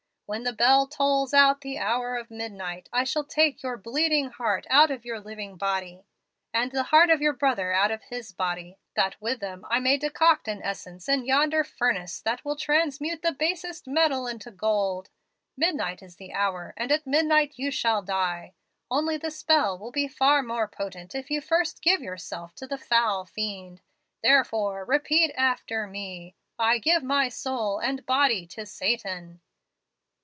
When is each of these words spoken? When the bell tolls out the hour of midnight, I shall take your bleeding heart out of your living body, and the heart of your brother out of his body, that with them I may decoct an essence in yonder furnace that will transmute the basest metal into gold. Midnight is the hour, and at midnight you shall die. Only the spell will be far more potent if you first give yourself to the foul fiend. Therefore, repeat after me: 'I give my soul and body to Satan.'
When 0.33 0.43
the 0.43 0.53
bell 0.53 0.87
tolls 0.87 1.33
out 1.33 1.59
the 1.59 1.77
hour 1.77 2.15
of 2.15 2.31
midnight, 2.31 2.87
I 2.93 3.03
shall 3.03 3.25
take 3.25 3.61
your 3.61 3.75
bleeding 3.75 4.29
heart 4.29 4.65
out 4.69 4.89
of 4.89 5.03
your 5.03 5.19
living 5.19 5.57
body, 5.57 6.05
and 6.53 6.71
the 6.71 6.83
heart 6.83 7.09
of 7.09 7.19
your 7.21 7.33
brother 7.33 7.73
out 7.73 7.91
of 7.91 8.03
his 8.03 8.31
body, 8.31 8.77
that 8.95 9.21
with 9.21 9.41
them 9.41 9.65
I 9.69 9.81
may 9.81 9.97
decoct 9.99 10.47
an 10.47 10.63
essence 10.63 11.09
in 11.09 11.25
yonder 11.25 11.65
furnace 11.65 12.21
that 12.21 12.45
will 12.45 12.55
transmute 12.55 13.23
the 13.23 13.33
basest 13.33 13.87
metal 13.87 14.25
into 14.25 14.51
gold. 14.51 15.09
Midnight 15.57 16.01
is 16.01 16.15
the 16.15 16.31
hour, 16.31 16.73
and 16.77 16.93
at 16.93 17.05
midnight 17.05 17.55
you 17.57 17.69
shall 17.69 18.01
die. 18.01 18.53
Only 18.89 19.17
the 19.17 19.31
spell 19.31 19.77
will 19.77 19.91
be 19.91 20.07
far 20.07 20.41
more 20.41 20.65
potent 20.69 21.13
if 21.13 21.29
you 21.29 21.41
first 21.41 21.81
give 21.81 21.99
yourself 21.99 22.55
to 22.55 22.65
the 22.67 22.77
foul 22.77 23.25
fiend. 23.25 23.81
Therefore, 24.23 24.85
repeat 24.85 25.33
after 25.35 25.87
me: 25.87 26.35
'I 26.57 26.77
give 26.77 27.03
my 27.03 27.27
soul 27.27 27.79
and 27.79 28.05
body 28.05 28.47
to 28.47 28.65
Satan.' 28.65 29.41